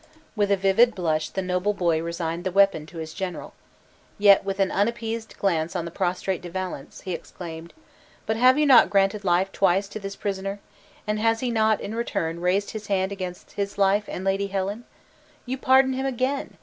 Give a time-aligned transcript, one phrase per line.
[0.35, 3.53] With a vivid blush the noble boy resigned the weapon to his general;
[4.17, 7.71] yet, with an unappeased glance on the prostrate De Valence, he exclaimed,
[8.25, 10.59] "But have you not granted life twice to this prisoner?
[11.05, 14.85] and has he not, in return, raised his hand against his life and Lady Helen?
[15.45, 16.57] You pardon him again!